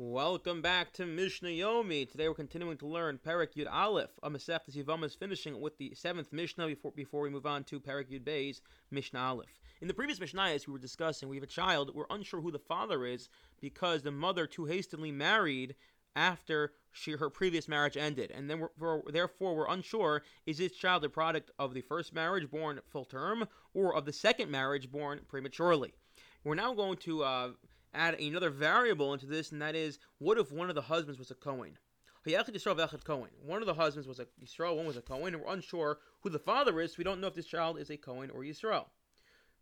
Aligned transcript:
Welcome 0.00 0.62
back 0.62 0.92
to 0.92 1.06
Mishnah 1.06 1.48
Yomi. 1.48 2.08
Today 2.08 2.28
we're 2.28 2.34
continuing 2.34 2.76
to 2.76 2.86
learn 2.86 3.18
Perik 3.18 3.54
Yud 3.56 3.68
Aleph. 3.68 4.12
A 4.22 4.30
Maseftas 4.30 4.76
Yivam 4.76 5.02
is 5.02 5.16
finishing 5.16 5.60
with 5.60 5.76
the 5.76 5.92
seventh 5.96 6.32
Mishnah 6.32 6.68
before, 6.68 6.92
before 6.92 7.22
we 7.22 7.30
move 7.30 7.46
on 7.46 7.64
to 7.64 7.80
Perik 7.80 8.08
Yud 8.08 8.22
Beis, 8.22 8.60
Mishnah 8.92 9.18
Aleph. 9.18 9.58
In 9.80 9.88
the 9.88 9.94
previous 9.94 10.20
Mishnah, 10.20 10.50
as 10.50 10.68
we 10.68 10.72
were 10.72 10.78
discussing, 10.78 11.28
we 11.28 11.34
have 11.34 11.42
a 11.42 11.48
child. 11.48 11.90
We're 11.96 12.04
unsure 12.10 12.40
who 12.40 12.52
the 12.52 12.60
father 12.60 13.04
is 13.04 13.28
because 13.60 14.02
the 14.02 14.12
mother 14.12 14.46
too 14.46 14.66
hastily 14.66 15.10
married 15.10 15.74
after 16.14 16.74
she, 16.92 17.10
her 17.14 17.28
previous 17.28 17.66
marriage 17.66 17.96
ended, 17.96 18.30
and 18.30 18.48
then 18.48 18.60
we're, 18.60 18.70
we're, 18.78 19.02
therefore 19.10 19.56
we're 19.56 19.66
unsure: 19.68 20.22
is 20.46 20.58
this 20.58 20.76
child 20.76 21.02
the 21.02 21.08
product 21.08 21.50
of 21.58 21.74
the 21.74 21.80
first 21.80 22.14
marriage 22.14 22.48
born 22.48 22.78
full 22.86 23.04
term, 23.04 23.48
or 23.74 23.96
of 23.96 24.04
the 24.04 24.12
second 24.12 24.48
marriage 24.48 24.92
born 24.92 25.22
prematurely? 25.26 25.92
We're 26.44 26.54
now 26.54 26.72
going 26.72 26.98
to 26.98 27.24
uh, 27.24 27.48
add 27.94 28.20
another 28.20 28.50
variable 28.50 29.12
into 29.12 29.26
this, 29.26 29.52
and 29.52 29.62
that 29.62 29.74
is, 29.74 29.98
what 30.18 30.38
if 30.38 30.52
one 30.52 30.68
of 30.68 30.74
the 30.74 30.82
husbands 30.82 31.18
was 31.18 31.30
a 31.30 31.34
Cohen? 31.34 31.78
One 32.24 32.34
of 33.62 33.66
the 33.66 33.74
husbands 33.74 34.08
was 34.08 34.18
a 34.18 34.26
Yisrael, 34.42 34.76
one 34.76 34.86
was 34.86 34.96
a 34.96 35.02
Cohen, 35.02 35.34
and 35.34 35.42
we're 35.42 35.52
unsure 35.52 35.98
who 36.20 36.30
the 36.30 36.38
father 36.38 36.80
is, 36.80 36.92
so 36.92 36.96
we 36.98 37.04
don't 37.04 37.20
know 37.20 37.28
if 37.28 37.34
this 37.34 37.46
child 37.46 37.78
is 37.78 37.90
a 37.90 37.96
Cohen 37.96 38.30
or 38.30 38.42
Yisrael. 38.42 38.86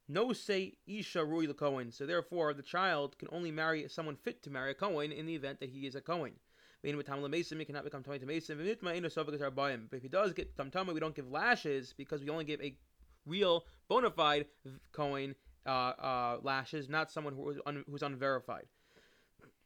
No 0.08 0.32
say 0.32 0.76
Isha 0.86 1.24
Rui 1.24 1.46
the 1.46 1.54
Cohen, 1.54 1.90
so 1.92 2.06
therefore 2.06 2.54
the 2.54 2.62
child 2.62 3.18
can 3.18 3.28
only 3.32 3.50
marry 3.50 3.88
someone 3.88 4.16
fit 4.16 4.42
to 4.44 4.50
marry 4.50 4.70
a 4.70 4.74
Cohen 4.74 5.12
in 5.12 5.26
the 5.26 5.34
event 5.34 5.60
that 5.60 5.70
he 5.70 5.86
is 5.86 5.94
a 5.94 6.00
Cohen. 6.00 6.34
He 6.82 6.92
cannot 6.92 7.84
become 7.84 8.04
Tamei 8.04 8.20
to 8.20 8.26
Mason. 8.26 8.58
But 8.58 9.96
if 9.96 10.02
he 10.02 10.08
does 10.08 10.32
get 10.32 10.56
Tamtama, 10.56 10.92
we 10.92 11.00
don't 11.00 11.16
give 11.16 11.28
lashes 11.28 11.92
because 11.96 12.22
we 12.22 12.30
only 12.30 12.44
give 12.44 12.60
a 12.60 12.76
real 13.24 13.64
bona 13.88 14.10
fide 14.10 14.46
Cohen 14.92 15.34
uh, 15.66 15.70
uh, 15.70 16.38
lashes, 16.42 16.88
not 16.88 17.10
someone 17.10 17.34
who 17.34 17.54
un, 17.66 17.84
who's 17.90 18.02
unverified. 18.02 18.64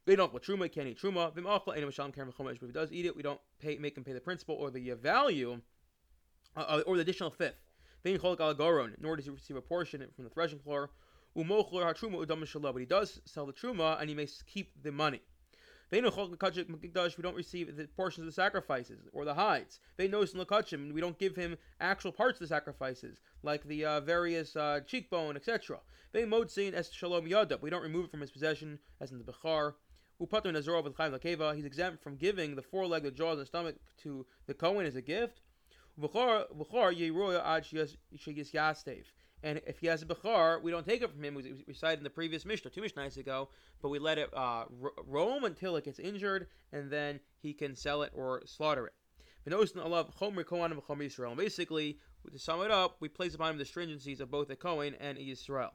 They 0.06 0.16
don't 0.16 0.32
have 0.32 0.42
truma, 0.42 0.72
can't 0.72 0.88
eat 0.88 0.98
truma. 0.98 1.30
If 1.36 2.60
he 2.60 2.72
does 2.72 2.92
eat 2.92 3.06
it, 3.06 3.16
we 3.16 3.22
don't 3.22 3.40
pay, 3.60 3.76
make 3.78 3.96
him 3.96 4.04
pay 4.04 4.12
the 4.12 4.20
principal 4.20 4.56
or 4.56 4.70
the 4.70 4.92
uh, 4.92 4.96
value 4.96 5.60
uh, 6.56 6.60
uh, 6.60 6.82
or 6.86 6.96
the 6.96 7.02
additional 7.02 7.30
fifth. 7.30 7.60
Nor 8.04 9.16
does 9.16 9.24
he 9.26 9.30
receive 9.30 9.56
a 9.56 9.60
portion 9.60 10.04
from 10.16 10.24
the 10.24 10.30
threshing 10.30 10.58
floor. 10.58 10.90
But 11.34 12.78
he 12.78 12.86
does 12.86 13.20
sell 13.24 13.46
the 13.46 13.52
truma 13.52 14.00
and 14.00 14.08
he 14.08 14.14
may 14.14 14.26
keep 14.46 14.72
the 14.82 14.90
money. 14.90 15.20
We 15.90 17.22
don't 17.22 17.36
receive 17.36 17.76
the 17.76 17.88
portions 17.88 18.20
of 18.20 18.26
the 18.26 18.32
sacrifices 18.32 19.08
or 19.12 19.24
the 19.24 19.34
hides. 19.34 19.80
They 19.96 20.06
know 20.06 20.22
in 20.22 20.92
We 20.94 21.00
don't 21.00 21.18
give 21.18 21.34
him 21.34 21.56
actual 21.80 22.12
parts 22.12 22.36
of 22.36 22.48
the 22.48 22.54
sacrifices, 22.54 23.18
like 23.42 23.64
the 23.64 23.84
uh, 23.84 24.00
various 24.00 24.54
uh, 24.54 24.80
cheekbone, 24.86 25.36
etc. 25.36 25.80
They 26.12 26.22
motzin 26.24 26.74
as 26.74 26.92
shalom 26.92 27.26
yada. 27.26 27.58
We 27.60 27.70
don't 27.70 27.82
remove 27.82 28.04
it 28.06 28.10
from 28.12 28.20
his 28.20 28.30
possession, 28.30 28.78
as 29.00 29.10
in 29.10 29.18
the 29.18 29.24
bechar. 29.24 29.74
He's 31.56 31.64
exempt 31.64 32.02
from 32.02 32.16
giving 32.16 32.54
the 32.54 32.62
foreleg, 32.62 33.02
the 33.04 33.10
jaws, 33.10 33.32
and 33.32 33.40
the 33.40 33.46
stomach 33.46 33.76
to 34.02 34.26
the 34.46 34.54
Kohen 34.54 34.84
as 34.86 34.94
a 34.94 35.02
gift. 35.02 35.40
And 39.42 39.60
if 39.66 39.78
he 39.78 39.86
has 39.86 40.02
a 40.02 40.06
Bechar, 40.06 40.62
we 40.62 40.70
don't 40.70 40.86
take 40.86 41.02
it 41.02 41.10
from 41.10 41.24
him. 41.24 41.34
We 41.34 41.64
recited 41.66 41.98
in 41.98 42.04
the 42.04 42.10
previous 42.10 42.44
Mishnah, 42.44 42.70
two 42.70 42.82
Mishnahs 42.82 43.16
ago, 43.16 43.48
but 43.80 43.88
we 43.88 43.98
let 43.98 44.18
it 44.18 44.28
uh, 44.34 44.64
roam 45.06 45.44
until 45.44 45.76
it 45.76 45.84
gets 45.84 45.98
injured, 45.98 46.48
and 46.72 46.90
then 46.90 47.20
he 47.40 47.54
can 47.54 47.74
sell 47.74 48.02
it 48.02 48.12
or 48.14 48.42
slaughter 48.44 48.86
it. 48.86 48.92
Basically, 51.36 51.98
to 52.30 52.38
sum 52.38 52.62
it 52.62 52.70
up, 52.70 52.96
we 53.00 53.08
place 53.08 53.34
upon 53.34 53.52
him 53.52 53.58
the 53.58 53.64
stringencies 53.64 54.20
of 54.20 54.30
both 54.30 54.50
a 54.50 54.56
Kohen 54.56 54.94
and 55.00 55.16
a 55.16 55.22
Yisrael. 55.22 55.70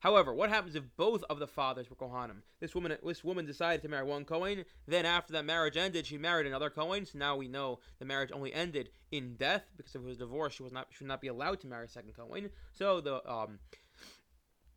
However, 0.00 0.32
what 0.32 0.48
happens 0.48 0.76
if 0.76 0.84
both 0.96 1.24
of 1.24 1.40
the 1.40 1.46
fathers 1.46 1.90
were 1.90 1.96
Kohanim? 1.96 2.42
This 2.60 2.74
woman, 2.74 2.96
this 3.04 3.24
woman 3.24 3.46
decided 3.46 3.82
to 3.82 3.88
marry 3.88 4.06
one 4.06 4.24
Kohen. 4.24 4.64
Then, 4.86 5.04
after 5.04 5.32
that 5.32 5.44
marriage 5.44 5.76
ended, 5.76 6.06
she 6.06 6.18
married 6.18 6.46
another 6.46 6.70
Kohen. 6.70 7.04
So 7.04 7.18
now 7.18 7.36
we 7.36 7.48
know 7.48 7.80
the 7.98 8.04
marriage 8.04 8.30
only 8.32 8.52
ended 8.52 8.90
in 9.10 9.34
death 9.34 9.64
because 9.76 9.94
if 9.94 10.02
it 10.02 10.06
was 10.06 10.18
divorce, 10.18 10.54
she 10.54 10.62
was 10.62 10.72
not 10.72 10.86
should 10.90 11.08
not 11.08 11.20
be 11.20 11.28
allowed 11.28 11.60
to 11.60 11.66
marry 11.66 11.86
a 11.86 11.88
second 11.88 12.14
Kohen. 12.14 12.50
So 12.72 13.00
the 13.00 13.28
um, 13.30 13.58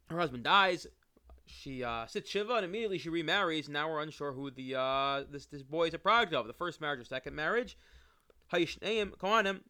her 0.09 0.17
husband 0.17 0.43
dies. 0.43 0.87
She 1.45 1.83
uh, 1.83 2.07
sits 2.07 2.29
shiva 2.29 2.53
and 2.55 2.65
immediately 2.65 2.97
she 2.97 3.09
remarries. 3.09 3.69
Now 3.69 3.89
we're 3.89 4.01
unsure 4.01 4.31
who 4.31 4.49
the 4.49 4.75
uh, 4.75 5.23
this 5.29 5.45
this 5.45 5.61
boy 5.61 5.87
is 5.87 5.93
a 5.93 5.99
product 5.99 6.33
of, 6.33 6.47
the 6.47 6.53
first 6.53 6.81
marriage 6.81 6.99
or 6.99 7.05
second 7.05 7.35
marriage. 7.35 7.77
Hayishneim 8.51 9.17
Kohanim 9.17 9.61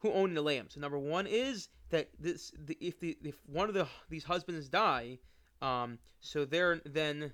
who 0.00 0.12
own 0.12 0.34
the 0.34 0.42
lamb. 0.42 0.66
So 0.68 0.80
number 0.80 0.98
one 0.98 1.26
is 1.26 1.68
that 1.90 2.08
this 2.18 2.52
the, 2.66 2.76
if 2.80 3.00
the 3.00 3.16
if 3.22 3.36
one 3.46 3.68
of 3.68 3.74
the 3.74 3.86
these 4.08 4.24
husbands 4.24 4.68
die, 4.68 5.18
um, 5.62 5.98
so 6.20 6.44
there 6.44 6.80
then 6.84 7.32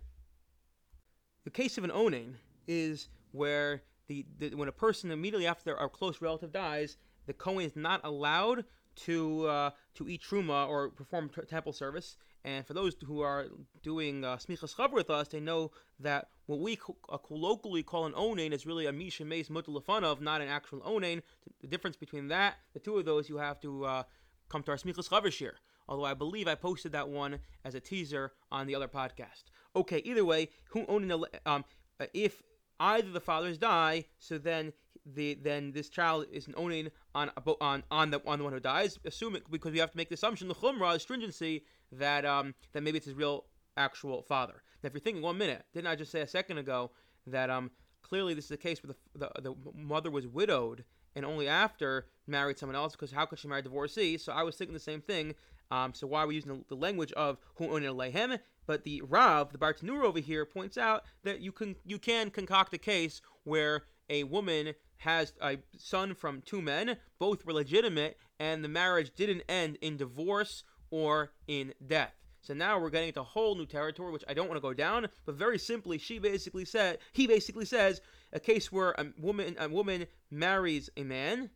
the 1.45 1.51
case 1.51 1.79
of 1.79 1.85
an 1.85 1.91
onain 1.91 2.35
is 2.67 3.09
where 3.33 3.83
the, 4.09 4.27
the 4.39 4.55
when 4.55 4.69
a 4.69 4.73
person 4.73 5.11
immediately 5.11 5.47
after 5.47 5.65
their, 5.65 5.77
a 5.77 5.89
close 5.89 6.21
relative 6.21 6.53
dies, 6.53 6.97
the 7.27 7.33
Kohen 7.33 7.65
is 7.65 7.77
not 7.77 8.01
allowed 8.05 8.65
to 8.97 9.47
uh, 9.47 9.71
to 9.95 10.09
eat 10.09 10.23
truma 10.23 10.69
or 10.69 10.91
perform 10.91 11.29
t- 11.29 11.43
temple 11.43 11.73
service. 11.73 12.17
And 12.45 12.65
for 12.65 12.75
those 12.75 12.95
who 13.05 13.23
are 13.23 13.47
doing 13.83 14.25
uh, 14.25 14.37
smichas 14.37 14.77
chaver 14.77 14.93
with 14.93 15.11
us, 15.11 15.27
they 15.29 15.41
know 15.41 15.73
that 15.99 16.29
what 16.47 16.61
we 16.61 16.77
co- 16.77 16.97
uh, 17.09 17.17
colloquially 17.17 17.83
call 17.83 18.07
an 18.07 18.13
onain 18.13 18.53
is 18.53 18.65
really 18.65 18.87
a 18.87 18.93
misha 18.93 19.25
meis 19.25 19.51
of, 19.51 20.21
not 20.21 20.41
an 20.41 20.49
actual 20.49 20.79
onain. 20.81 21.23
The 21.61 21.67
difference 21.67 21.97
between 21.97 22.29
that, 22.29 22.55
the 22.73 22.79
two 22.79 22.99
of 22.99 23.05
those, 23.05 23.29
you 23.29 23.39
have 23.39 23.61
to 23.63 23.85
uh, 23.85 24.03
come 24.49 24.63
to 24.65 24.71
our 24.73 24.77
smichas 24.77 25.33
shir. 25.33 25.55
Although 25.89 26.05
I 26.05 26.15
believe 26.15 26.49
I 26.49 26.55
posted 26.55 26.93
that 26.93 27.09
one 27.09 27.39
as 27.65 27.75
a 27.75 27.81
teaser 27.81 28.33
on 28.51 28.67
the 28.67 28.75
other 28.75 28.89
podcast. 28.89 29.45
Okay, 29.75 30.03
either 30.05 30.25
way, 30.25 30.49
who 30.71 30.85
onain 30.87 31.09
the 31.09 31.51
um, 31.51 31.65
if 32.13 32.43
either 32.81 33.11
the 33.11 33.21
fathers 33.21 33.59
die, 33.59 34.07
so 34.19 34.39
then 34.39 34.73
the 35.05 35.35
then 35.35 35.73
this 35.73 35.89
child 35.89 36.27
is 36.33 36.49
an 36.49 36.55
onain 36.55 36.91
on 37.15 37.31
on 37.61 37.85
on 37.91 38.11
the 38.11 38.21
on 38.27 38.39
the 38.39 38.45
one 38.45 38.53
who 38.53 38.61
dies. 38.61 38.99
Assume 39.05 39.37
it 39.37 39.51
because 39.51 39.73
we 39.73 39.79
have 39.79 39.93
to 39.93 39.97
make 39.97 40.09
the 40.09 40.15
assumption 40.15 40.49
the 40.49 40.55
chumrah 40.55 41.01
stringency 41.01 41.65
that 41.93 42.25
um 42.25 42.55
that 42.73 42.83
maybe 42.83 42.97
it's 42.97 43.07
his 43.07 43.15
real 43.15 43.45
actual 43.77 44.23
father. 44.23 44.63
Now, 44.83 44.89
if 44.89 44.95
you're 44.95 45.01
thinking 45.01 45.23
one 45.23 45.39
minute, 45.39 45.65
didn't 45.73 45.89
I 45.89 45.95
just 45.95 46.11
say 46.11 46.21
a 46.21 46.27
second 46.27 46.59
ago 46.59 46.91
that 47.27 47.51
um 47.51 47.71
clearly 48.03 48.35
this 48.35 48.47
is 48.47 48.51
a 48.51 48.57
case 48.57 48.83
where 48.83 48.95
the 49.15 49.31
the, 49.41 49.51
the 49.51 49.55
mother 49.75 50.11
was 50.11 50.27
widowed 50.27 50.85
and 51.17 51.25
only 51.25 51.49
after 51.49 52.07
married 52.29 52.59
someone 52.59 52.77
else 52.77 52.93
because 52.93 53.11
how 53.11 53.27
could 53.27 53.41
she 53.41 53.49
marry 53.49 53.61
a 53.61 53.63
divorcee? 53.63 54.19
So 54.19 54.33
I 54.33 54.45
was 54.45 54.55
thinking 54.55 54.75
the 54.75 54.81
same 54.81 55.01
thing. 55.01 55.35
Um, 55.71 55.95
so 55.95 56.07
why 56.07 56.23
are 56.23 56.27
we 56.29 56.37
using 56.37 56.59
the, 56.59 56.65
the 56.69 56.75
language 56.77 57.13
of 57.13 57.39
lehem? 57.59 58.39
But 58.67 58.85
the 58.85 59.03
Rav, 59.03 59.53
the 59.53 59.59
Bartenura 59.59 60.05
over 60.05 60.21
here, 60.21 60.45
points 60.45 60.77
out 60.79 61.03
that 61.25 61.41
you 61.41 61.51
can 61.51 61.75
you 61.85 61.99
can 61.99 62.31
concoct 62.31 62.75
a 62.75 62.79
case 62.79 63.21
where 63.45 63.83
a 64.09 64.25
woman 64.25 64.75
has 64.99 65.33
a 65.43 65.59
son 65.77 66.15
from 66.15 66.43
two 66.43 66.63
men, 66.63 66.97
both 67.19 67.45
were 67.45 67.53
legitimate, 67.53 68.19
and 68.39 68.63
the 68.63 68.69
marriage 68.69 69.13
didn't 69.17 69.43
end 69.49 69.79
in 69.81 69.97
divorce 69.97 70.63
or 70.91 71.33
in 71.49 71.75
death. 71.85 72.15
So 72.47 72.55
now 72.55 72.79
we're 72.79 72.91
getting 72.91 73.09
into 73.09 73.25
whole 73.25 73.57
new 73.57 73.67
territory, 73.67 74.13
which 74.13 74.23
I 74.29 74.35
don't 74.35 74.49
want 74.49 74.57
to 74.57 74.63
go 74.63 74.73
down. 74.73 75.09
But 75.25 75.35
very 75.35 75.59
simply, 75.59 75.99
she 75.99 76.21
basically 76.21 76.65
said, 76.65 76.99
he 77.13 77.27
basically 77.27 77.65
says, 77.65 78.01
a 78.33 78.39
case 78.39 78.71
where 78.71 78.93
a 78.93 79.07
woman 79.19 79.57
a 79.59 79.69
woman 79.69 80.07
marries 80.31 80.89
a 80.97 81.03
man, 81.03 81.51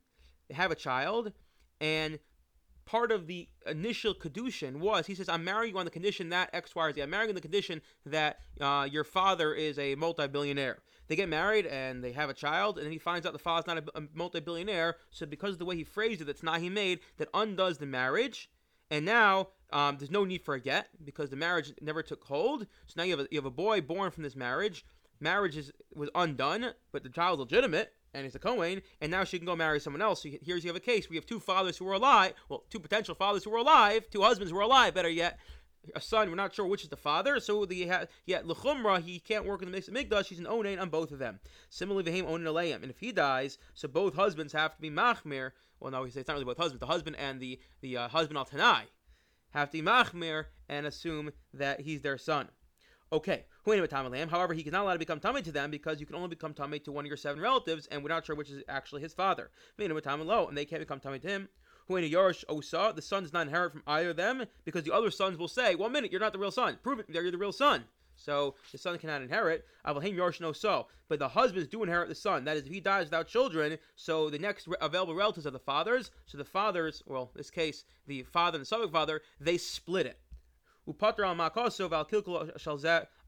they 0.49 0.55
have 0.55 0.73
a 0.73 0.75
child, 0.75 1.33
and 1.81 2.19
part 2.87 3.13
of 3.13 3.29
the 3.29 3.49
initial 3.67 4.15
kiddushin 4.15 4.77
was 4.77 5.07
he 5.07 5.15
says, 5.15 5.29
"I'm 5.29 5.45
marrying 5.45 5.75
you 5.75 5.79
on 5.79 5.85
the 5.85 5.93
condition 5.93 6.29
that 6.31 6.51
X, 6.53 6.75
Y, 6.75 6.85
or 6.85 6.93
Z. 6.93 7.01
I'm 7.03 7.11
marrying 7.11 7.31
on 7.31 7.35
the 7.37 7.41
condition 7.41 7.83
that 8.07 8.41
uh, 8.61 8.89
your 8.91 9.05
father 9.05 9.55
is 9.55 9.79
a 9.79 9.95
multi-billionaire." 9.95 10.79
They 11.07 11.17
get 11.17 11.29
married 11.29 11.67
and 11.67 12.03
they 12.03 12.13
have 12.13 12.31
a 12.31 12.35
child, 12.35 12.79
and 12.79 12.87
then 12.87 12.93
he 12.93 12.99
finds 12.99 13.27
out 13.27 13.33
the 13.33 13.39
father's 13.39 13.67
not 13.67 13.79
a, 13.79 13.99
a 13.99 14.03
multi-billionaire. 14.15 14.97
So 15.11 15.27
because 15.27 15.53
of 15.53 15.59
the 15.59 15.65
way 15.65 15.77
he 15.77 15.85
phrased 15.85 16.21
it, 16.21 16.25
that's 16.25 16.43
not 16.43 16.61
he 16.61 16.69
made 16.69 17.01
that 17.19 17.29
undoes 17.35 17.79
the 17.79 17.87
marriage, 17.87 18.49
and 18.91 19.05
now 19.05 19.49
um, 19.73 19.97
there's 19.99 20.11
no 20.11 20.25
need 20.25 20.43
for 20.43 20.55
a 20.55 20.61
get 20.61 20.89
because 21.05 21.31
the 21.31 21.37
marriage 21.37 21.73
never 21.81 22.03
took 22.03 22.25
hold. 22.25 22.67
So 22.87 22.95
now 22.97 23.05
you 23.05 23.17
have 23.17 23.21
a, 23.21 23.29
you 23.31 23.39
have 23.39 23.47
a 23.47 23.51
boy 23.51 23.81
born 23.81 24.11
from 24.11 24.23
this 24.23 24.37
marriage. 24.37 24.85
Marriage 25.21 25.57
is 25.57 25.73
was 25.95 26.09
undone, 26.15 26.73
but 26.93 27.03
the 27.03 27.11
child's 27.11 27.41
legitimate 27.41 27.93
and 28.13 28.25
he's 28.25 28.35
a 28.35 28.39
Cohen, 28.39 28.83
and 29.01 29.11
now 29.11 29.25
she 29.25 29.39
can 29.39 29.47
go 29.47 29.55
marry 29.55 29.79
someone 29.81 30.03
else. 30.03 30.23
So 30.23 30.31
here's 30.43 30.65
you 30.65 30.69
have 30.69 30.77
a 30.77 30.81
case. 30.81 31.09
We 31.09 31.17
have 31.17 31.27
two 31.27 31.41
fathers 31.41 31.77
who 31.77 31.87
are 31.89 31.95
alive. 31.95 32.33
Well, 32.49 32.65
two 32.69 32.81
potential 32.81 33.15
fathers 33.15 33.45
who 33.45 33.55
are 33.55 33.59
alive. 33.59 34.11
Two 34.11 34.23
husbands 34.23 34.51
who 34.51 34.59
are 34.59 34.63
alive. 34.63 34.95
Better 34.95 35.09
yet, 35.09 35.39
a 35.95 36.01
son. 36.01 36.29
We're 36.29 36.37
not 36.37 36.55
sure 36.55 36.67
which 36.67 36.83
is 36.83 36.89
the 36.89 36.97
father. 36.97 37.41
So 37.41 37.65
the 37.65 38.07
yeah 38.27 38.43
lechumra 38.43 39.03
he 39.03 39.19
can't 39.19 39.45
work 39.45 39.63
in 39.63 39.71
the 39.71 39.81
mikdash. 39.81 40.27
He's 40.27 40.39
an 40.39 40.47
onain 40.47 40.81
on 40.81 40.89
both 40.89 41.13
of 41.13 41.19
them. 41.19 41.41
Similarly, 41.69 42.11
v'heim 42.11 42.27
onain 42.27 42.45
aleim. 42.45 42.83
And 42.83 42.91
if 42.91 42.99
he 42.99 43.13
dies, 43.13 43.59
so 43.75 43.89
both 43.89 44.15
husbands 44.15 44.53
have 44.53 44.75
to 44.75 44.81
be 44.81 44.91
machmir. 44.91 45.53
Well, 45.81 45.91
no, 45.91 46.03
we 46.03 46.11
say 46.11 46.21
it's 46.21 46.29
not 46.29 46.35
really 46.35 46.45
both 46.45 46.59
husbands. 46.59 46.81
The 46.81 46.87
husband 46.87 47.17
and 47.17 47.41
the 47.41 47.59
the 47.81 47.97
uh, 47.97 48.09
husband 48.09 48.39
al 48.39 48.45
tanai 48.45 48.85
have 49.51 49.71
to 49.71 49.79
be 49.79 49.83
machmir 49.83 50.47
and 50.69 50.87
assume 50.87 51.31
that 51.55 51.81
he's 51.81 52.03
their 52.03 52.19
son. 52.19 52.49
Okay, 53.13 53.45
however, 53.67 54.55
he 54.55 54.63
is 54.63 54.73
not 54.73 54.83
allowed 54.85 54.93
to 54.93 54.99
become 55.01 55.19
tamei 55.19 55.43
to 55.43 55.51
them 55.51 55.71
because 55.73 55.99
you 55.99 56.07
can 56.07 56.15
only 56.15 56.29
become 56.29 56.55
tamei 56.55 56.83
to 56.85 56.93
one 56.93 57.05
of 57.05 57.09
your 57.09 57.17
seven 57.17 57.43
relatives, 57.43 57.89
and 57.89 58.05
we're 58.05 58.09
not 58.09 58.25
sure 58.25 58.37
which 58.37 58.51
is 58.51 58.63
actually 58.69 59.03
his 59.03 59.13
father. 59.13 59.51
And 59.79 59.91
they 59.91 60.65
can't 60.65 60.81
become 60.81 61.01
tamei 61.01 61.21
to 61.23 61.29
him. 61.29 61.49
Yorish 61.91 62.45
Osa, 62.49 62.93
the 62.95 63.03
son 63.03 63.23
does 63.23 63.33
not 63.33 63.47
inherit 63.47 63.73
from 63.73 63.83
either 63.87 64.11
of 64.11 64.17
them 64.17 64.45
because 64.65 64.85
the 64.85 64.95
other 64.95 65.11
sons 65.11 65.37
will 65.37 65.49
say, 65.49 65.75
"One 65.75 65.93
minute, 65.93 66.11
you're 66.11 66.21
not 66.21 66.33
the 66.33 66.39
real 66.39 66.51
son. 66.51 66.79
Prove 66.83 67.01
it. 67.01 67.07
You're 67.09 67.31
the 67.31 67.39
real 67.39 67.53
son." 67.53 67.85
So 68.21 68.55
the 68.71 68.79
son 68.79 68.99
cannot 68.99 69.23
inherit. 69.23 69.67
Avalheim 69.87 70.15
Yorshno 70.15 70.55
so. 70.55 70.87
But 71.09 71.19
the 71.19 71.29
husbands 71.29 71.69
do 71.69 71.83
inherit 71.83 72.09
the 72.09 72.15
son. 72.15 72.45
That 72.45 72.57
is, 72.57 72.65
if 72.65 72.73
he 72.73 72.81
dies 72.81 73.07
without 73.07 73.27
children, 73.27 73.79
so 73.97 74.31
the 74.31 74.39
next 74.39 74.69
available 74.81 75.15
relatives 75.15 75.47
are 75.47 75.51
the 75.51 75.59
fathers. 75.59 76.11
So 76.27 76.39
the 76.39 76.45
fathers, 76.45 77.03
well, 77.07 77.31
in 77.35 77.39
this 77.39 77.51
case, 77.51 77.85
the 78.07 78.23
father 78.23 78.57
and 78.57 78.63
the 78.63 78.67
subject 78.67 78.93
father, 78.93 79.23
they 79.41 79.57
split 79.59 80.07
it. 80.07 80.19
Upater 80.87 81.25
al 81.25 81.35
makoso 81.35 81.89
val 81.89 82.07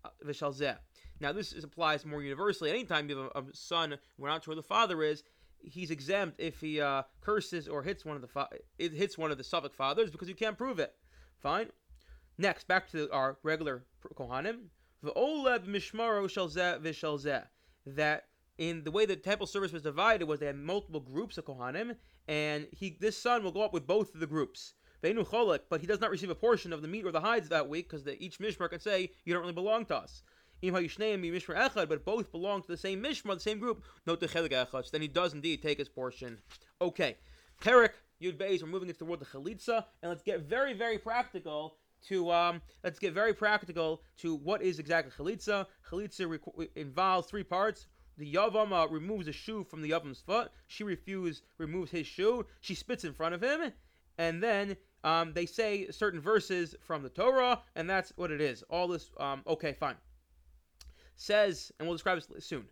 uh, 0.04 0.74
Now 1.20 1.32
this 1.32 1.52
is, 1.52 1.64
applies 1.64 2.04
more 2.04 2.22
universally. 2.22 2.70
Anytime 2.70 3.08
you 3.08 3.30
have 3.34 3.48
a, 3.48 3.56
son, 3.56 3.98
we're 4.18 4.28
not 4.28 4.44
sure 4.44 4.52
who 4.54 4.60
the 4.60 4.66
father 4.66 5.02
is, 5.02 5.22
he's 5.64 5.90
exempt 5.90 6.40
if 6.40 6.60
he 6.60 6.80
uh, 6.80 7.02
curses 7.20 7.68
or 7.68 7.82
hits 7.82 8.04
one 8.04 8.16
of 8.16 8.22
the 8.22 8.28
fa- 8.28 8.48
it 8.78 8.92
hits 8.92 9.16
one 9.16 9.30
of 9.30 9.38
the 9.38 9.44
safek 9.44 9.74
fathers 9.74 10.10
because 10.10 10.28
you 10.28 10.34
can't 10.34 10.58
prove 10.58 10.78
it. 10.78 10.94
Fine. 11.38 11.68
Next, 12.38 12.66
back 12.66 12.90
to 12.92 13.10
our 13.12 13.38
regular 13.42 13.84
kohanim. 14.14 14.68
V'oleb 15.04 15.66
mishmaro 15.66 16.24
shalzeh. 16.26 17.44
That 17.86 18.26
in 18.58 18.84
the 18.84 18.90
way 18.90 19.06
the 19.06 19.16
temple 19.16 19.46
service 19.46 19.72
was 19.72 19.82
divided 19.82 20.26
was 20.26 20.40
they 20.40 20.46
had 20.46 20.56
multiple 20.56 21.00
groups 21.00 21.38
of 21.38 21.44
kohanim, 21.44 21.96
and 22.28 22.66
he 22.72 22.96
this 23.00 23.18
son 23.18 23.42
will 23.42 23.52
go 23.52 23.62
up 23.62 23.72
with 23.72 23.86
both 23.86 24.14
of 24.14 24.20
the 24.20 24.26
groups. 24.26 24.74
But 25.00 25.80
he 25.80 25.86
does 25.86 26.00
not 26.00 26.12
receive 26.12 26.30
a 26.30 26.34
portion 26.36 26.72
of 26.72 26.80
the 26.80 26.86
meat 26.86 27.04
or 27.04 27.10
the 27.10 27.20
hides 27.20 27.48
that 27.48 27.68
week 27.68 27.90
because 27.90 28.06
each 28.20 28.38
mishmar 28.38 28.70
can 28.70 28.78
say 28.78 29.10
you 29.24 29.34
don't 29.34 29.42
really 29.42 29.52
belong 29.52 29.84
to 29.86 29.96
us 29.96 30.22
but 30.62 32.04
both 32.04 32.30
belong 32.30 32.62
to 32.62 32.68
the 32.68 32.76
same 32.76 33.02
mishmar, 33.02 33.34
the 33.34 33.40
same 33.40 33.58
group, 33.58 33.82
no 34.06 34.16
echad, 34.16 34.90
then 34.90 35.02
he 35.02 35.08
does 35.08 35.34
indeed 35.34 35.62
take 35.62 35.78
his 35.78 35.88
portion. 35.88 36.38
Okay, 36.80 37.16
Perik 37.60 37.92
Yud 38.22 38.38
Beis, 38.38 38.62
we're 38.62 38.68
moving 38.68 38.88
into 38.88 39.00
the 39.00 39.04
word 39.04 39.20
of 39.20 39.28
chalitza, 39.28 39.84
and 40.02 40.10
let's 40.10 40.22
get 40.22 40.40
very, 40.40 40.72
very 40.72 40.98
practical 40.98 41.76
to 42.08 42.30
um, 42.30 42.60
let's 42.82 42.98
get 42.98 43.12
very 43.12 43.34
practical 43.34 44.02
to 44.18 44.34
what 44.36 44.62
is 44.62 44.78
exactly 44.78 45.12
chalitza. 45.12 45.66
Chalitza 45.88 46.26
requ- 46.26 46.68
involves 46.76 47.28
three 47.28 47.44
parts. 47.44 47.86
The 48.18 48.32
yavam 48.32 48.72
uh, 48.72 48.88
removes 48.88 49.26
a 49.28 49.32
shoe 49.32 49.64
from 49.64 49.82
the 49.82 49.90
yavam's 49.90 50.20
foot. 50.20 50.50
She 50.66 50.84
refuses, 50.84 51.42
removes 51.58 51.90
his 51.90 52.06
shoe. 52.06 52.46
She 52.60 52.74
spits 52.74 53.04
in 53.04 53.14
front 53.14 53.34
of 53.34 53.42
him, 53.42 53.72
and 54.18 54.42
then 54.42 54.76
um, 55.02 55.32
they 55.32 55.46
say 55.46 55.88
certain 55.90 56.20
verses 56.20 56.76
from 56.80 57.02
the 57.02 57.08
Torah, 57.08 57.60
and 57.74 57.88
that's 57.88 58.12
what 58.16 58.30
it 58.30 58.40
is. 58.40 58.62
All 58.70 58.86
this, 58.86 59.10
um, 59.18 59.42
okay, 59.46 59.74
fine 59.80 59.96
says, 61.22 61.72
and 61.78 61.88
we'll 61.88 61.94
describe 61.96 62.20
this 62.20 62.46
soon. 62.46 62.64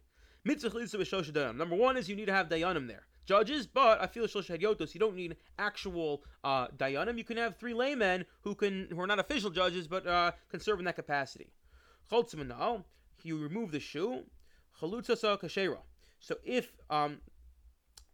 Number 0.44 1.76
one 1.76 1.96
is 1.96 2.08
you 2.08 2.16
need 2.16 2.26
to 2.26 2.32
have 2.32 2.48
dayanim 2.48 2.88
there. 2.88 3.06
Judges, 3.26 3.66
but 3.66 4.00
I 4.00 4.06
feel 4.06 4.26
yotos. 4.26 4.94
You 4.94 5.00
don't 5.00 5.14
need 5.14 5.36
actual 5.58 6.24
uh, 6.42 6.68
dayanim. 6.68 7.16
You 7.18 7.24
can 7.24 7.36
have 7.36 7.56
three 7.56 7.74
laymen 7.74 8.24
who 8.42 8.54
can 8.54 8.88
who 8.90 9.00
are 9.00 9.06
not 9.06 9.20
official 9.20 9.50
judges, 9.50 9.86
but 9.86 10.06
uh, 10.06 10.32
can 10.50 10.58
serve 10.58 10.78
in 10.78 10.84
that 10.86 10.96
capacity. 10.96 11.52
You 13.22 13.38
remove 13.38 13.70
the 13.70 13.80
shoe. 13.80 14.24
So 14.80 16.36
if 16.44 16.72
um, 16.88 17.18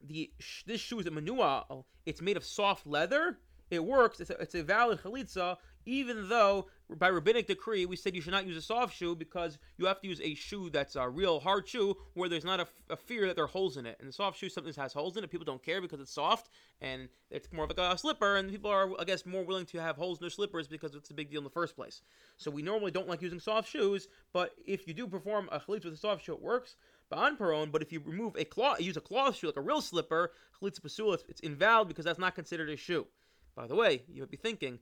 the 0.07 0.31
this 0.67 0.81
shoe 0.81 0.99
is 0.99 1.07
a 1.07 1.11
manual, 1.11 1.87
it's 2.05 2.21
made 2.21 2.37
of 2.37 2.45
soft 2.45 2.87
leather. 2.87 3.39
It 3.71 3.85
works. 3.85 4.21
It's 4.21 4.31
a, 4.31 4.35
it's 4.41 4.55
a 4.55 4.63
valid 4.63 5.01
chalitza 5.03 5.57
even 5.87 6.29
though 6.29 6.67
by 6.99 7.09
rabbinic 7.09 7.47
decree 7.47 7.87
we 7.87 7.97
said 7.97 8.15
you 8.15 8.21
should 8.21 8.33
not 8.33 8.47
use 8.47 8.57
a 8.57 8.63
soft 8.63 8.95
shoe 8.95 9.15
because 9.17 9.59
you 9.79 9.87
have 9.87 10.01
to 10.01 10.09
use 10.09 10.21
a 10.21 10.35
shoe 10.35 10.69
that's 10.69 10.97
a 10.97 11.09
real 11.09 11.41
hard 11.41 11.67
shoe 11.67 11.97
where 12.15 12.29
there's 12.29 12.45
not 12.45 12.61
a, 12.61 12.67
a 12.91 12.97
fear 12.97 13.27
that 13.27 13.37
there 13.37 13.45
are 13.45 13.49
holes 13.49 13.77
in 13.77 13.87
it. 13.87 13.97
And 13.99 14.09
the 14.09 14.13
soft 14.13 14.39
shoe 14.39 14.49
sometimes 14.49 14.77
has 14.77 14.93
holes 14.93 15.17
in 15.17 15.25
it. 15.25 15.31
People 15.31 15.45
don't 15.45 15.63
care 15.63 15.81
because 15.81 16.01
it's 16.01 16.13
soft 16.13 16.51
and 16.81 17.09
it's 17.31 17.53
more 17.53 17.65
of 17.65 17.71
like 17.77 17.79
a 17.79 17.97
slipper. 17.99 18.37
And 18.37 18.51
people 18.51 18.71
are, 18.71 18.89
I 19.01 19.05
guess, 19.05 19.25
more 19.25 19.45
willing 19.45 19.67
to 19.67 19.79
have 19.81 19.97
holes 19.97 20.19
in 20.19 20.25
their 20.25 20.31
slippers 20.31 20.69
because 20.69 20.95
it's 20.95 21.11
a 21.11 21.15
big 21.15 21.31
deal 21.31 21.39
in 21.39 21.45
the 21.45 21.51
first 21.51 21.77
place. 21.77 22.03
So 22.37 22.51
we 22.51 22.63
normally 22.63 22.91
don't 22.91 23.09
like 23.09 23.23
using 23.23 23.41
soft 23.41 23.69
shoes, 23.69 24.09
but 24.33 24.53
if 24.65 24.87
you 24.87 24.95
do 24.95 25.07
perform 25.07 25.49
a 25.51 25.61
chalitz 25.61 25.85
with 25.85 25.95
a 25.95 25.97
soft 25.97 26.25
shoe, 26.25 26.35
it 26.35 26.43
works. 26.43 26.77
But 27.09 27.19
on 27.21 27.37
peron, 27.37 27.71
but 27.71 27.83
if 27.83 27.93
you 27.93 28.01
remove 28.05 28.37
a 28.37 28.45
cloth, 28.45 28.81
use 28.81 28.97
a 28.97 29.01
cloth 29.01 29.37
shoe 29.37 29.47
like 29.47 29.57
a 29.57 29.61
real 29.61 29.81
slipper, 29.81 30.33
chalitz 30.61 30.81
pasula, 30.81 31.19
it's 31.29 31.41
invalid 31.41 31.89
because 31.89 32.05
that's 32.05 32.19
not 32.19 32.35
considered 32.35 32.71
a 32.71 32.77
shoe. 32.77 33.07
By 33.57 33.67
the 33.67 33.75
way, 33.75 34.03
you 34.13 34.21
might 34.21 34.31
be 34.31 34.37
thinking, 34.37 34.79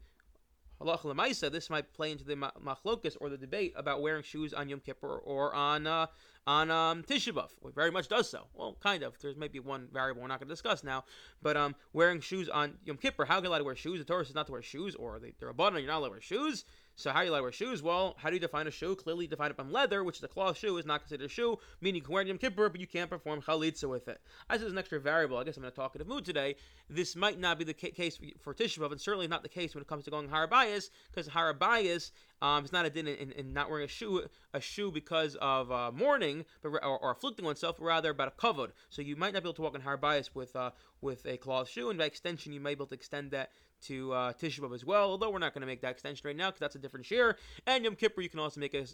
halacha 0.81 1.53
this 1.53 1.71
might 1.71 1.95
play 1.95 2.11
into 2.11 2.25
the 2.25 2.35
machlokas 2.35 3.17
or 3.21 3.29
the 3.31 3.39
debate 3.39 3.73
about 3.77 4.03
wearing 4.03 4.25
shoes 4.25 4.53
on 4.53 4.69
Yom 4.69 4.81
Kippur 4.81 5.19
or 5.19 5.55
on 5.55 5.87
uh, 5.87 6.07
on 6.47 6.73
um, 6.73 7.05
Tisha 7.05 7.33
B'av. 7.33 7.51
It 7.65 7.75
very 7.75 7.93
much 7.93 8.09
does 8.09 8.29
so. 8.29 8.49
Well, 8.53 8.77
kind 8.83 9.05
of. 9.05 9.17
There's 9.21 9.37
maybe 9.37 9.61
one 9.61 9.89
variable 9.93 10.23
we're 10.23 10.29
not 10.29 10.41
going 10.41 10.49
to 10.49 10.53
discuss 10.53 10.83
now, 10.83 11.05
but 11.41 11.57
um, 11.57 11.77
wearing 11.93 12.21
shoes 12.21 12.49
on 12.49 12.75
Yom 12.85 12.97
Kippur, 12.97 13.25
how 13.25 13.41
can 13.41 13.53
I 13.53 13.61
wear 13.63 13.77
shoes? 13.77 14.01
The 14.01 14.05
Torah 14.05 14.25
says 14.25 14.35
not 14.35 14.47
to 14.47 14.53
wear 14.53 14.63
shoes, 14.63 14.97
or 14.97 15.21
they, 15.21 15.33
they're 15.39 15.49
abundant, 15.49 15.85
you're 15.85 15.93
not 15.93 16.01
allowed 16.01 16.09
to 16.09 16.13
wear 16.13 16.21
shoes. 16.21 16.65
So 16.97 17.11
how 17.11 17.21
do 17.21 17.27
you 17.27 17.35
to 17.35 17.43
wear 17.43 17.51
shoes? 17.51 17.83
Well, 17.83 18.15
how 18.19 18.31
do 18.31 18.37
you 18.37 18.41
define 18.41 18.69
a 18.69 18.71
shoe? 18.71 18.95
Clearly 18.95 19.27
define 19.27 19.51
it 19.51 19.59
on 19.59 19.73
leather, 19.73 20.05
which 20.05 20.19
is 20.19 20.23
a 20.23 20.29
cloth 20.29 20.59
shoe, 20.59 20.77
is 20.77 20.87
not 20.87 21.01
considered 21.01 21.25
a 21.25 21.29
shoe, 21.29 21.59
meaning 21.81 21.97
you 21.97 22.03
can 22.03 22.15
wear 22.15 22.23
Yom 22.23 22.39
Kippur, 22.39 22.69
but 22.69 22.81
you 22.81 22.87
can't 22.87 23.11
perform 23.11 23.43
chalitza 23.43 23.89
with 23.89 24.07
it. 24.07 24.21
As 24.49 24.63
is 24.63 24.71
an 24.71 24.79
extra 24.79 25.01
variable, 25.01 25.37
I 25.37 25.43
guess 25.43 25.57
I'm 25.57 25.65
in 25.65 25.69
a 25.69 25.73
talkative 25.73 26.07
mood 26.07 26.25
today. 26.25 26.55
This 26.89 27.17
might 27.17 27.41
not 27.41 27.59
be 27.59 27.65
the 27.65 27.75
case 27.75 28.19
for 28.41 28.55
Tisha 28.55 28.79
B'av, 28.79 28.93
and 28.93 29.01
certainly 29.01 29.27
not 29.27 29.43
the 29.43 29.49
case 29.49 29.75
when 29.75 29.83
it 29.83 29.89
comes 29.89 30.05
to 30.05 30.11
going 30.13 30.29
Har 30.29 30.47
HaBayis, 30.47 30.91
because 31.11 31.27
Har 31.27 31.53
HaBayis 31.53 32.13
um, 32.41 32.65
is 32.65 32.73
not 32.73 32.87
a 32.87 32.91
din 32.91 33.09
in, 33.09 33.33
in, 33.33 33.53
not 33.53 33.71
wearing 33.71 33.87
a 33.87 33.89
shoe, 33.89 34.23
a 34.53 34.61
shoe 34.61 34.93
because 34.93 35.35
of 35.37 35.73
uh, 35.73 35.91
mourning, 35.91 36.45
but 36.63 36.69
or, 36.69 36.99
or, 36.99 37.11
afflicting 37.11 37.45
oneself, 37.45 37.77
rather 37.81 38.11
about 38.11 38.29
a 38.29 38.41
kavod. 38.41 38.71
So 38.91 39.03
you 39.03 39.17
might 39.17 39.33
not 39.33 39.43
be 39.43 39.49
able 39.49 39.55
to 39.55 39.63
walk 39.63 39.75
in 39.75 39.81
Har 39.81 39.99
HaBayis 39.99 40.31
with 40.35 40.55
uh, 40.55 40.71
with 41.01 41.27
a 41.27 41.39
cloth 41.39 41.69
shoe, 41.69 41.91
and 41.91 41.99
by 41.99 42.05
extension, 42.05 42.53
you 42.53 42.61
may 42.61 42.71
be 42.71 42.79
able 42.79 42.87
to 42.87 42.95
extend 42.95 43.33
that 43.33 43.51
to 43.87 44.13
uh, 44.13 44.33
Tisha 44.33 44.61
B'av 44.61 44.75
as 44.75 44.85
well. 44.85 45.11
Although 45.11 45.31
we're 45.31 45.39
not 45.39 45.55
going 45.55 45.63
to 45.63 45.67
make 45.67 45.81
that 45.83 45.93
extension 45.93 46.27
right 46.27 46.37
now 46.37 46.49
because 46.49 46.61
that's 46.61 46.75
a 46.75 46.79
different 46.79 47.07
shear. 47.07 47.37
And 47.67 47.85
Yom 47.85 47.97
Kippur, 47.97 48.21
you 48.21 48.29
can 48.29 48.41
also 48.41 48.61
make 48.61 48.75
a 48.75 48.85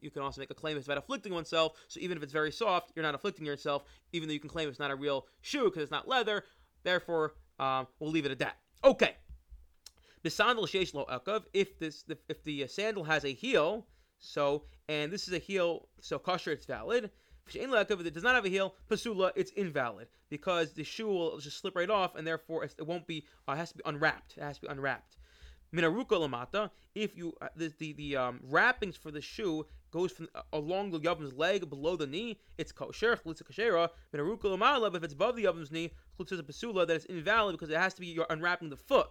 you 0.00 0.10
can 0.10 0.22
also 0.22 0.40
make 0.40 0.50
a 0.50 0.54
claim 0.54 0.76
it's 0.76 0.86
about 0.86 0.98
afflicting 0.98 1.32
oneself. 1.32 1.72
So 1.88 2.00
even 2.00 2.16
if 2.16 2.22
it's 2.22 2.32
very 2.32 2.52
soft, 2.52 2.92
you're 2.94 3.02
not 3.02 3.14
afflicting 3.14 3.46
yourself. 3.46 3.84
Even 4.12 4.28
though 4.28 4.34
you 4.34 4.40
can 4.40 4.50
claim 4.50 4.68
it's 4.68 4.78
not 4.78 4.90
a 4.90 4.96
real 4.96 5.26
shoe 5.40 5.64
because 5.64 5.82
it's 5.82 5.92
not 5.92 6.08
leather. 6.08 6.44
Therefore, 6.82 7.34
um, 7.58 7.86
we'll 7.98 8.10
leave 8.10 8.26
it 8.26 8.32
at 8.32 8.38
that. 8.38 8.56
Okay. 8.84 9.16
The 10.22 10.30
sandal 10.30 10.66
sheish 10.66 10.94
lo 10.94 11.06
akav. 11.10 11.44
If 11.52 11.78
this 11.78 12.04
if 12.28 12.42
the 12.44 12.66
sandal 12.66 13.04
has 13.04 13.24
a 13.24 13.32
heel, 13.32 13.86
so 14.18 14.64
and 14.88 15.12
this 15.12 15.28
is 15.28 15.34
a 15.34 15.38
heel, 15.38 15.88
so 16.00 16.18
kosher, 16.18 16.52
it's 16.52 16.66
valid. 16.66 17.10
If 17.54 18.00
it 18.00 18.14
does 18.14 18.22
not 18.22 18.34
have 18.34 18.44
a 18.44 18.48
heel, 18.48 18.74
pasula, 18.90 19.32
it's 19.36 19.50
invalid 19.52 20.08
because 20.30 20.72
the 20.72 20.84
shoe 20.84 21.08
will 21.08 21.38
just 21.38 21.58
slip 21.58 21.76
right 21.76 21.90
off, 21.90 22.14
and 22.16 22.26
therefore 22.26 22.64
it 22.64 22.74
won't 22.86 23.06
be. 23.06 23.24
Uh, 23.48 23.52
it 23.52 23.56
has 23.56 23.70
to 23.70 23.76
be 23.76 23.82
unwrapped. 23.86 24.34
It 24.36 24.42
has 24.42 24.56
to 24.56 24.62
be 24.62 24.68
unwrapped. 24.68 25.16
Minaruka 25.74 26.12
lamata. 26.12 26.70
If 26.94 27.16
you 27.16 27.34
uh, 27.40 27.48
the 27.56 27.72
the, 27.78 27.92
the 27.92 28.16
um, 28.16 28.40
wrappings 28.42 28.96
for 28.96 29.10
the 29.10 29.20
shoe 29.20 29.66
goes 29.90 30.12
from 30.12 30.28
uh, 30.34 30.42
along 30.52 30.90
the 30.90 31.00
yavam's 31.00 31.34
leg 31.34 31.68
below 31.68 31.96
the 31.96 32.06
knee, 32.06 32.38
it's 32.56 32.72
kosher 32.72 33.16
chalitza 33.16 33.42
kashera. 33.42 33.88
Minaruka 34.14 34.44
lamala. 34.44 34.94
If 34.94 35.02
it's 35.04 35.14
above 35.14 35.36
the 35.36 35.44
yavam's 35.44 35.70
knee, 35.70 35.92
chalitza 36.18 36.42
pasula. 36.42 36.86
That 36.86 36.96
is 36.96 37.04
invalid 37.06 37.54
because 37.54 37.70
it 37.70 37.78
has 37.78 37.94
to 37.94 38.00
be 38.00 38.08
you're 38.08 38.26
unwrapping 38.30 38.70
the 38.70 38.76
foot 38.76 39.08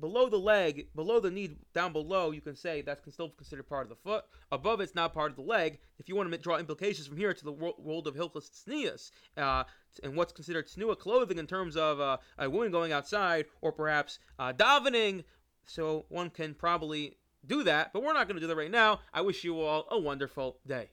below 0.00 0.28
the 0.28 0.38
leg, 0.38 0.88
below 0.94 1.20
the 1.20 1.30
knee, 1.30 1.56
down 1.74 1.92
below, 1.92 2.30
you 2.30 2.40
can 2.40 2.56
say 2.56 2.82
that's 2.82 3.00
still 3.12 3.30
considered 3.30 3.68
part 3.68 3.84
of 3.84 3.88
the 3.88 3.96
foot. 3.96 4.24
Above 4.52 4.80
it's 4.80 4.94
not 4.94 5.14
part 5.14 5.30
of 5.30 5.36
the 5.36 5.42
leg. 5.42 5.78
If 5.98 6.08
you 6.08 6.16
want 6.16 6.30
to 6.30 6.38
draw 6.38 6.56
implications 6.56 7.06
from 7.06 7.16
here 7.16 7.34
to 7.34 7.44
the 7.44 7.52
world 7.52 8.06
of 8.06 8.14
Hilchas 8.14 8.50
Tznius, 8.50 9.10
uh, 9.36 9.64
and 10.02 10.16
what's 10.16 10.32
considered 10.32 10.68
Tzniua 10.68 10.98
clothing 10.98 11.38
in 11.38 11.46
terms 11.46 11.76
of 11.76 12.00
uh, 12.00 12.18
a 12.38 12.48
woman 12.48 12.70
going 12.70 12.92
outside, 12.92 13.46
or 13.60 13.72
perhaps 13.72 14.18
uh, 14.38 14.52
davening, 14.52 15.24
so 15.66 16.06
one 16.08 16.30
can 16.30 16.54
probably 16.54 17.16
do 17.46 17.62
that, 17.64 17.92
but 17.92 18.02
we're 18.02 18.12
not 18.12 18.26
going 18.26 18.36
to 18.36 18.40
do 18.40 18.46
that 18.46 18.56
right 18.56 18.70
now. 18.70 19.00
I 19.12 19.20
wish 19.20 19.44
you 19.44 19.60
all 19.60 19.86
a 19.90 19.98
wonderful 19.98 20.58
day. 20.66 20.90